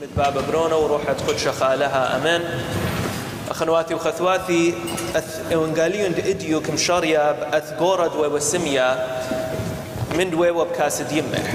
شمت 0.00 0.08
بابا 0.16 0.40
برونو 0.40 0.82
وروحت 0.82 1.22
قدش 1.28 1.48
خالها 1.48 2.16
أمن 2.16 2.44
أخنواتي 3.50 3.94
وخثواتي 3.94 4.74
أث 5.16 5.52
إونجاليون 5.52 6.14
إديو 6.14 6.60
كم 6.60 6.76
شاريا 6.76 7.58
أث 7.58 7.78
جورد 7.78 8.16
وسميا 8.16 9.06
من 10.18 10.30
دوي 10.30 10.50
وبكاسد 10.50 11.12
يمح 11.12 11.54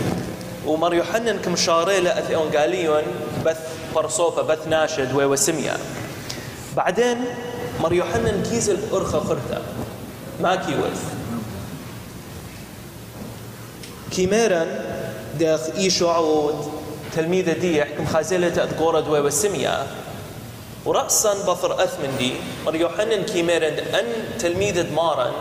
ومر 0.66 0.94
يوحنن 0.94 1.40
كم 1.40 1.56
شاريلا 1.56 2.20
أث 2.20 2.32
إونجاليون 2.32 3.04
بث 3.46 3.60
برصوفة 3.96 4.42
بث 4.42 4.68
ناشد 4.68 5.16
وسميا 5.16 5.78
بعدين 6.76 7.26
مر 7.82 7.94
يوحنن 7.94 8.44
كيز 8.50 8.70
الأرخة 8.70 9.20
خرطة. 9.20 9.62
ما 10.42 10.56
كيوث 10.56 11.04
كيميرا 14.12 14.66
داخ 15.40 15.62
إيشو 15.78 16.10
عود 16.10 16.83
تلميذة 17.16 17.54
دي 17.54 17.78
يحكم 17.78 18.06
خازلة 18.06 18.64
أذكورة 18.64 19.00
دوي 19.00 19.20
والسمية 19.20 19.84
ورأسا 20.86 21.34
بطر 21.48 21.84
أثمن 21.84 22.16
دي 22.18 22.34
مر 22.66 22.76
يوحنن 22.76 23.24
كيميرن 23.24 23.74
أن 23.74 24.06
تلميذة 24.40 24.94
مارن 24.96 25.32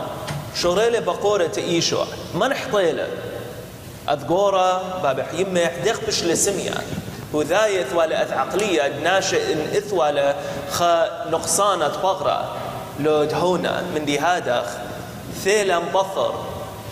شوريلة 0.55 0.99
بقورة 0.99 1.51
إيشو 1.57 2.05
ما 2.35 2.47
نحطيلة 2.47 3.07
أذكورة 4.09 4.99
باب 5.03 5.25
يمح 5.33 5.71
دخبش 5.85 6.23
لسمية 6.23 6.73
وذايث 7.33 7.93
ولا 7.95 8.23
أث 8.23 8.31
عقلية 8.31 8.99
ناشئ 9.03 9.53
إن 9.53 9.59
إث 9.77 9.93
ولا 9.93 10.35
خا 10.71 11.25
نقصانة 11.29 11.87
بغرة. 11.87 12.55
لو 12.99 13.23
دهونا 13.23 13.83
من 13.95 14.05
دي 14.05 14.19
هادخ 14.19 14.65
ثيلا 15.43 15.79
بطر 15.79 16.33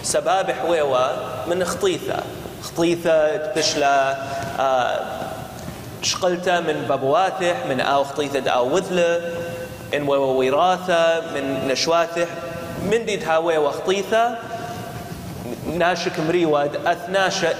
سبابح 0.03 0.65
ويوا 0.65 1.07
من 1.47 1.65
خطيثة. 1.65 2.23
خطيثة 2.63 3.11
آه 3.11 4.15
شقلته 6.01 6.59
من 6.59 6.85
بابواتح 6.89 7.65
من 7.69 7.79
أو 7.79 8.03
خطيثة 8.03 8.49
أو 8.49 8.75
وذلة 8.75 9.21
إن 9.93 10.07
وراثة 10.07 11.21
من 11.33 11.67
نشواتح 11.67 12.27
من 12.91 13.05
دي 13.05 13.17
تهاوي 13.17 13.57
وخطيثة 13.57 14.37
ناشك 15.77 16.19
مريواد 16.19 16.75
أث 16.75 17.09
ناشا 17.09 17.51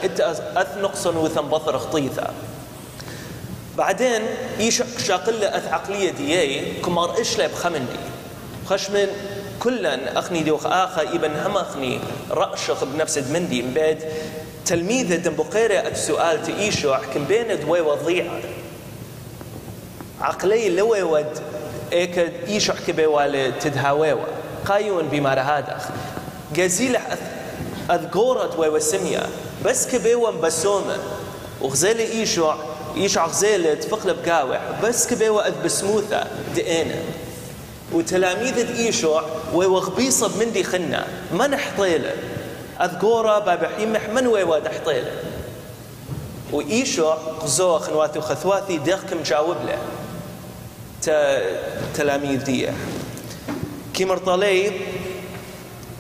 أث 0.58 0.78
نقصن 0.78 1.18
وثن 1.18 1.42
بطر 1.42 1.80
خطيثة 1.80 2.28
بعدين 3.78 4.22
يش 4.60 4.84
شاقلة 5.08 5.58
أث 5.58 5.74
عقلية 5.74 6.12
ديي 6.12 6.82
كمار 6.82 7.22
إشلا 7.22 7.48
بخمندي 7.48 8.00
خشمن 8.66 9.08
كلا 9.60 10.20
أخني 10.20 10.44
دوخ 10.44 10.66
آخا 10.66 11.02
إبن 11.02 11.32
هم 11.46 11.58
أخني 11.58 12.00
رأشخ 12.32 12.84
بنفس 12.84 13.18
مندي 13.18 13.62
مباد 13.62 14.04
تلميذة 14.66 15.16
دنبقيرة 15.16 15.80
السؤال 15.80 16.44
تإيشو 16.44 16.96
كم 17.14 17.26
بين 17.26 17.60
دوي 17.60 17.82
وضيعة 17.82 18.40
عقلي 20.22 20.70
لوي 20.70 21.04
ود 21.04 21.40
إيك 21.94 22.18
إيشو 22.48 22.74
حكي 22.74 23.06
والي 23.06 23.52
تدهاويوا 23.52 24.26
قايون 24.66 25.08
بما 25.08 25.34
رهادخ 25.34 25.84
جزيل 26.56 26.98
أذكورة 27.92 28.46
دوي 28.46 28.70
وسمية. 28.70 29.24
بس 29.66 29.88
كبيوا 29.88 30.32
بسومة. 30.32 30.98
وغزالي 31.62 32.12
إيشو 32.12 32.52
إيشو 32.98 33.20
غزالة 33.20 33.74
تفقل 33.74 34.14
بقاوح 34.14 34.62
بس 34.84 35.08
كبيوا 35.08 35.48
أذ 35.48 35.54
بسموثة. 35.66 36.28
دقينة 36.56 36.96
وتلاميذ 37.94 38.76
إيشوع 38.80 39.24
ويوغبيصة 39.54 40.28
بمندي 40.28 40.64
خنا 40.64 41.08
ما 41.34 41.48
نحطيلة. 41.48 42.14
أذكورا 42.82 43.40
باب 43.40 43.66
حيمح 43.78 44.10
من 44.10 44.28
ويواد 44.28 44.68
حطيله. 44.68 45.12
وإيشوع 46.52 47.14
قزوة 47.16 47.80
خنواتي 47.80 48.20
وخثواتي 48.20 48.78
ديخكم 48.78 49.24
جاوب 49.24 49.56
له 49.68 49.78
تلاميذ 51.96 52.44
دي 52.44 52.70
كي 53.94 54.06
مرطلي 54.06 54.72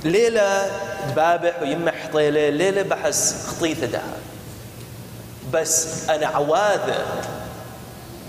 ليلة 0.03 0.71
دبابح 1.11 1.61
ويمح 1.61 1.93
حطيله 1.95 2.49
ليلة 2.49 2.81
بحس 2.81 3.47
خطيثة 3.47 3.85
دها 3.85 4.13
بس 5.53 6.09
أنا 6.09 6.27
عواذة 6.27 7.05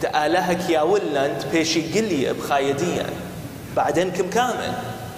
تآلهك 0.02 0.70
يا 0.70 0.82
ولنت 0.82 1.46
بيشي 1.52 1.98
قلي 1.98 2.32
بخايديا 2.32 3.06
بعدين 3.76 4.10
كم 4.10 4.30
كامل؟ 4.30 4.72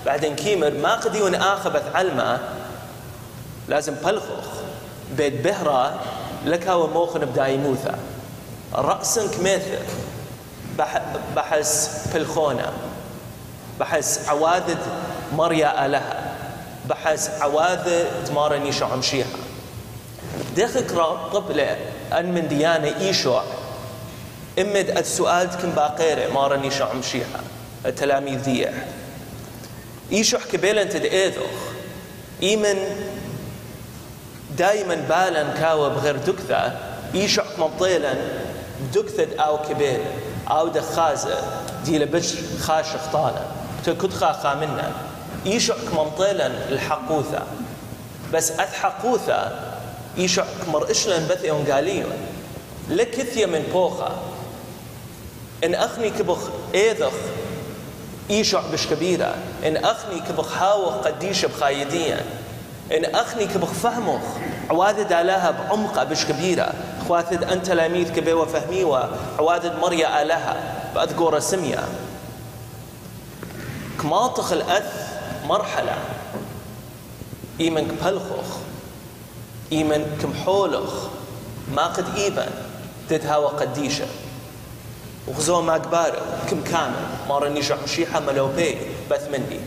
بعدين 0.06 0.36
كيمر 0.36 0.70
ما 0.70 0.94
قد 0.94 1.14
يون 1.14 1.34
آخبث 1.34 1.82
علمه. 1.94 2.38
لازم 3.68 3.94
بلخخ 3.94 4.48
بيت 5.16 5.32
بهرة 5.32 6.00
لك 6.44 6.68
هو 6.68 6.86
موخن 6.86 7.20
بداي 7.20 7.56
موثا 7.56 7.98
رأسن 8.74 9.28
كميثر 9.28 9.78
بحس 11.36 11.90
بلخونة. 12.14 12.72
بحس 13.80 14.28
عواذد 14.28 14.78
مريا 15.32 15.86
آلها. 15.86 16.36
بحس 16.88 17.30
عواذد 17.40 18.06
تمارن 18.26 18.66
يشو 18.66 18.84
عمشيها. 18.84 19.26
دخك 20.56 20.90
طبلة 21.32 21.76
أن 22.12 22.34
من 22.34 22.48
ديانة 22.48 22.96
إيشو 23.00 23.40
إمد 24.58 24.90
السؤال 24.98 25.48
كم 25.48 25.70
باقيرة 25.70 26.32
مارن 26.32 26.64
يشو 26.64 26.84
عمشيها. 26.84 27.40
التلاميذ 27.86 28.42
دي 28.42 28.68
إيشو 30.12 30.38
حكي 30.38 30.56
بيلن 30.56 30.88
تدئيذوخ 30.88 31.60
إيمن 32.42 32.76
دايما 34.58 34.94
بالا 34.94 35.42
كاوى 35.60 35.90
بغير 35.90 36.16
دكثة 36.16 36.72
إيشو 37.14 37.42
مبطيلا 37.58 38.14
دكثة 38.94 39.42
أو 39.42 39.58
كبير 39.58 40.00
أو 40.50 40.68
دخازة 40.68 41.38
دي 41.84 41.98
لبش 41.98 42.34
خاش 42.60 42.86
خطانة. 42.86 43.46
تكد 43.86 44.12
خاخا 44.12 44.54
منا 44.54 44.92
إيشو 45.46 45.74
ممطيلا 45.96 46.46
الحقوثة؟ 46.46 47.42
بس 48.32 48.50
أثحقوثة 48.50 49.52
إيشو 50.18 50.42
مر 50.68 50.90
إشلن 50.90 51.26
بث 51.28 51.44
إونغاليون 51.44 52.12
لكثية 52.88 53.46
من 53.46 53.62
بوخة. 53.72 54.10
إن 55.64 55.74
أخني 55.74 56.10
كبخ 56.10 56.38
إيذخ 56.74 57.12
إيشع 58.30 58.60
بش 58.72 58.86
كبيرة. 58.86 59.34
إن 59.66 59.76
أخني 59.76 60.20
كبخ 60.20 60.58
هاوخ 60.58 60.94
قديش 60.94 61.44
بخايديا 61.44 62.24
إن 62.92 63.04
أخني 63.04 63.46
كبخ 63.46 63.72
فهمخ 63.72 64.22
عوادد 64.70 65.12
آلها 65.12 65.50
بعمقة 65.50 66.04
بش 66.04 66.24
كبيرة. 66.24 66.72
خواتد 67.08 67.44
أن 67.44 67.62
تلاميذ 67.62 68.12
كبيوة 68.12 68.46
فهميوة 68.46 69.10
عوادد 69.38 69.78
مريا 69.78 70.22
آلها 70.22 70.56
بأذكور 70.94 71.40
سمية. 71.40 71.84
كماطخ 74.02 74.52
الأث 74.52 75.18
مرحلة. 75.44 75.96
إيمن 77.60 77.88
كبلخخ 77.88 78.58
إيمن 79.72 80.18
كمحولخ. 80.22 80.92
ما 81.74 81.86
قد 81.86 82.16
إيبن 82.16 82.50
تتهاوى 83.08 83.46
قديشة 83.46 84.06
وغزو 85.28 85.62
ما 85.62 85.78
كبار 85.78 86.18
كم 86.50 86.60
كامل. 86.64 87.04
مرة 87.28 87.48
نيجا 87.48 87.76
مشيحة 87.84 88.20
ملوبي 88.20 88.76
بث 89.10 89.28
مندي 89.32 89.60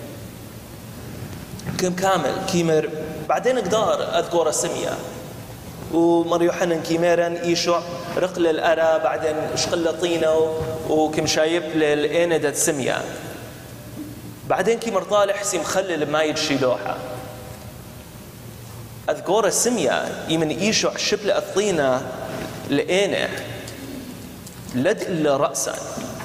كم 1.78 1.96
كامل 1.96 2.36
كيمر 2.52 2.90
بعدين 3.30 3.60
قدار 3.60 4.20
أذكر 4.20 4.50
السمية 4.50 4.90
ومر 5.94 6.44
يوحنا 6.44 6.76
كيميرا 6.76 7.28
إيشو 7.44 7.76
رقل 8.18 8.48
الأرى 8.48 9.04
بعدين 9.04 9.36
شقل 9.56 10.00
طينة 10.02 10.54
وكم 10.90 11.28
شايب 11.28 11.64
للإيندة 11.64 12.50
السمية 12.50 13.02
بعدين 14.48 14.80
كيمر 14.80 15.04
طالح 15.04 15.44
سي 15.44 15.58
مخلل 15.58 16.12
ما 16.12 16.24
يتشيلوها 16.24 16.98
أذكر 19.10 19.48
السمية 19.48 20.06
يمن 20.30 20.50
إيشو 20.50 20.90
شبل 20.98 21.32
الطينة 21.32 22.02
لإينة. 22.70 23.30
لد 24.76 25.02
إلا 25.02 25.38
رأسا 25.38 25.76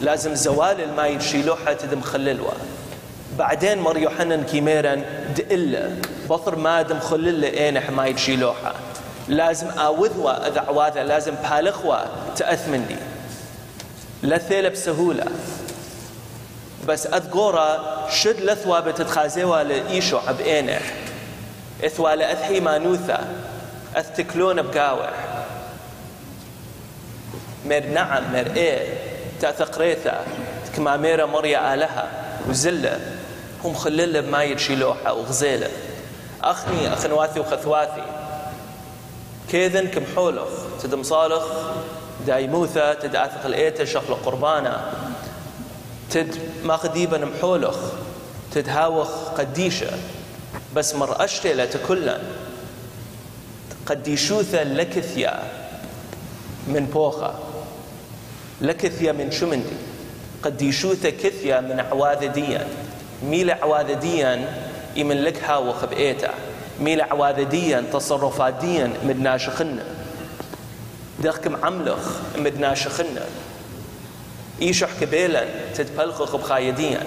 لازم 0.01 0.35
زوال 0.35 0.81
الماء 0.81 1.17
يشيلوها 1.17 1.73
تدم 1.73 2.01
خللوا 2.01 2.51
بعدين 3.39 3.79
مر 3.79 3.99
يوحنا 3.99 4.43
كيميرا 4.43 5.03
دئلا 5.37 5.91
بطر 6.31 6.57
ما 6.57 6.83
دم 6.83 7.01
خلل 7.01 7.45
اينح 7.45 7.91
ما 7.91 8.07
يشيلوها 8.07 8.75
لازم 9.29 9.69
اوذوا 9.69 10.49
إذا 10.49 10.61
عواذا 10.61 11.05
لازم 11.05 11.35
بالخوا 11.35 11.97
تاثمني 12.37 12.97
لا 14.23 14.39
ثيل 14.39 14.71
بسهولة. 14.71 15.25
بس 16.89 17.07
اذكورا 17.07 17.85
شد 18.11 18.41
لثوا 18.41 18.81
بتتخازيوا 18.81 19.63
لإيشو 19.63 20.19
عب 20.19 20.41
اينح 20.41 20.83
اثوا 21.85 22.15
لأثحي 22.15 22.61
مانوثا 22.61 23.27
اثتكلون 23.97 24.63
بقاوح 24.63 25.11
مر 27.67 27.81
نعم 27.81 28.33
مر 28.33 28.57
إيه. 28.57 28.87
تاثقريثا 29.41 30.25
كما 30.77 30.97
ميرا 30.97 31.27
مريا 31.27 31.75
آلها. 31.75 32.09
وزلة. 32.49 33.01
هم 33.65 33.75
خلله 33.75 34.21
بما 34.21 34.43
يتشيلوحة 34.43 35.13
وغزيلة. 35.13 35.69
أخني 36.43 36.93
أخنواثي 36.93 37.41
وخثواثي 37.41 38.05
كيذن 39.51 39.89
كم 39.89 40.03
حولخ 40.17 40.49
تدم 40.83 41.03
صالخ 41.03 41.45
دايموثا 42.27 42.95
تد 42.95 43.17
آثق 43.17 43.47
الإيتا 43.47 43.85
شخل 43.85 44.15
قربانا 44.15 44.93
تد 46.11 46.35
ماخذيبا 46.65 47.19
محولخ 47.19 47.77
تد 48.53 48.69
هاوخ 48.69 49.29
قديشة. 49.39 49.91
بس 50.75 50.95
مر 50.95 51.25
أشتلة 51.25 51.71
كلا 51.89 52.19
قديشوثا 53.87 54.65
لكثيا 54.65 55.43
من 56.69 56.87
بوخا 56.87 57.39
لكثيا 58.61 59.13
من 59.13 59.31
شمندي. 59.31 59.77
قديشوثا 60.43 61.11
كثيا 61.11 61.61
من 61.61 61.81
عواذديا 61.81 62.67
ميل 63.25 63.51
عواذديا 63.51 64.49
يمن 64.97 65.17
لك 65.17 65.45
هاوخ 65.45 65.85
بإيتا 65.85 66.31
ميل 66.81 67.01
عواذديا 67.01 67.85
تصرفاتيا 67.93 68.93
من 69.05 69.23
ناشخنا 69.23 69.85
دخكم 71.19 71.65
عملخ 71.65 72.11
من 72.37 72.61
ناشخنا 72.61 73.25
إيشح 74.63 74.89
كبيلا 75.01 75.45
تتبلخخ 75.75 76.37
بخايديا. 76.37 77.03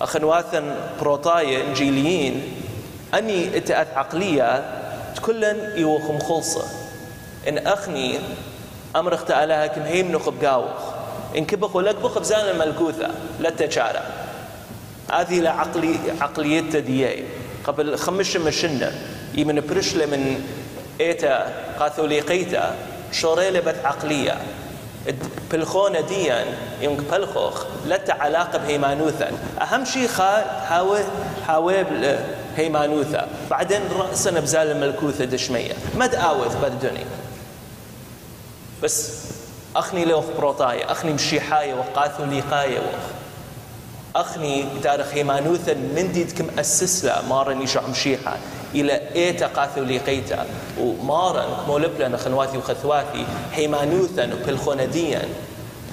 أخنواثن 0.00 0.74
بروطايا 1.00 1.68
إنجيليين. 1.68 2.42
أني 3.14 3.56
إتأث 3.56 3.86
عقلية 3.96 4.64
كلن 5.22 5.72
يوخم 5.76 6.18
خلصة. 6.18 6.64
إن 7.48 7.58
أخني 7.58 8.18
أمر 8.96 9.14
اختالها 9.14 9.66
كم 9.66 9.82
هيم 9.82 10.12
نخب 10.12 10.44
قاوخ 10.44 10.94
إن 11.36 11.44
كبخ 11.44 11.76
ولك 11.76 11.96
بخ 11.96 12.18
بزان 12.18 12.48
الملكوثة 12.48 13.10
لا 13.40 13.50
تشارع 13.50 14.02
هذه 15.14 15.40
لعقلي 15.40 15.98
عقليته 16.20 16.78
دياي 16.78 17.24
قبل 17.64 17.96
خمش 17.98 18.36
مشنة 18.36 18.92
يمن 19.34 19.60
برشلة 19.60 20.06
من 20.06 20.44
إيتا 21.00 21.52
قاثوليقيتا 21.78 22.74
شوريلة 23.12 23.60
بث 23.60 23.84
عقلية. 23.84 24.36
بالخونة 25.50 26.00
ديا 26.00 26.44
يمك 26.80 27.00
بلخوخ 27.12 27.64
لتا 27.86 28.12
علاقة 28.12 28.58
بهيمانوثا. 28.58 29.32
أهم 29.62 29.84
شيء 29.84 30.08
خا 30.08 30.44
هاوي 30.68 31.00
هاوي 31.48 31.84
هيمانوثا. 32.56 33.28
بعدين 33.50 33.80
رأسنا 33.98 34.40
بزال 34.40 34.70
الملكوثة 34.70 35.24
دشمية. 35.24 35.72
ما 35.96 36.06
تآوث 36.06 36.56
بالدنيا 36.62 37.06
بس 38.82 39.12
أخني 39.76 40.04
لوخ 40.04 40.24
بروطاية 40.38 40.92
أخني 40.92 41.12
مشيحاية 41.12 41.74
وقاثوليقاية 41.74 42.78
وخ. 42.78 43.23
أخني 44.16 44.64
تاريخ 44.82 45.06
هيمانوثا 45.14 45.74
من 45.74 46.12
ديدكم 46.12 46.46
أسسلا 46.58 47.22
مارن 47.22 47.62
يشع 47.62 47.86
مشيحة 47.86 48.36
إلى 48.74 49.00
إيتا 49.14 49.46
قاثوليقيتا 49.46 50.46
ومارن 50.80 51.48
مولبلا 51.68 52.16
خنواتي 52.16 52.58
وخثواتي 52.58 53.26
هيمانوثا 53.52 54.34
وبالخونديا 54.34 55.22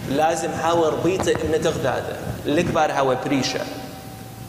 لازم 0.09 0.49
هاو 0.49 0.87
ربيتا 0.87 1.31
ابن 1.31 1.61
تغدادا 1.61 2.17
الكبار 2.45 2.91
هاو 2.91 3.15
بريشا 3.25 3.65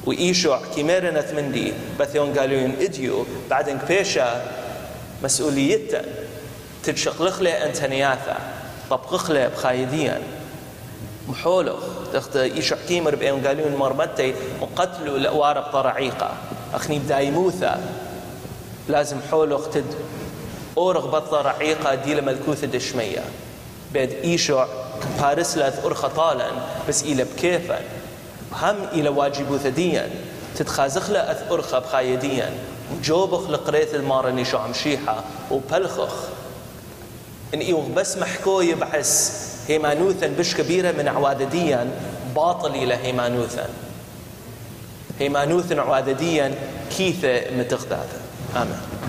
وإيشوع 0.06 0.60
كيميرنا 0.74 1.20
ثمندي 1.20 1.72
بثيون 2.00 2.38
قالوا 2.38 2.69
إديو 2.80 3.26
بعدين 3.50 3.78
بيشا 3.88 4.42
مسؤوليتا. 5.24 6.02
تتشقلخ 6.84 7.42
له 7.42 7.50
أنتنياثا. 7.50 8.36
طبقخ 8.90 9.30
له 9.30 9.48
بخايديا. 9.48 10.22
محولخ 11.28 11.82
تخت 12.12 12.36
إيشوع 12.36 12.78
كيمر 12.88 13.14
بأيون 13.14 13.46
قالوا 13.46 13.78
مرمتي 13.78 14.34
وقتلوا 14.60 15.16
الأوار 15.16 15.60
بطرعيقة 15.60 16.30
أخني 16.74 16.98
بدايموثا 16.98 17.80
لازم 18.88 19.16
حولخ 19.30 19.69
تد 19.69 19.94
أورغ 20.78 21.06
بطل 21.06 21.36
رعيقة 21.36 21.94
دي 21.94 22.20
ملكوثة 22.20 22.66
دشمية. 22.66 23.24
بيد 23.92 24.10
إيشوع 24.10 24.69
بارس 25.20 25.58
لث 25.58 25.84
أرخى 25.84 26.08
طالا 26.08 26.50
بس 26.88 27.02
إلى 27.02 27.24
بكيفا. 27.24 27.80
هم 28.52 28.76
إلى 28.92 29.08
واجب 29.08 29.56
ثديا 29.56 30.10
تتخازخ 30.56 31.10
له 31.10 31.30
أث 31.30 31.52
أرخى 31.52 31.80
بخايديا 31.80 32.50
جوبخ 33.04 33.50
لقريث 33.50 33.94
المارة 33.94 34.30
نيشو 34.30 34.58
عمشيحة 34.58 35.24
وبلخخ. 35.50 36.14
إن 37.54 37.60
إيوغ 37.60 37.88
بس 37.88 38.16
محكو 38.16 38.60
يبحث 38.60 39.51
هيمانوثا 39.69 40.26
بش 40.26 40.55
كبيرة 40.55 40.93
من 40.93 41.09
عوادديا 41.09 41.91
باطل 42.37 42.70
إلى 42.70 42.94
هيمانوثا. 42.94 43.69
هيمانوثا 45.20 45.81
عوادديا 45.81 46.55
كيثة 46.97 47.41
متغدادا 47.59 48.20
آمين. 48.56 49.01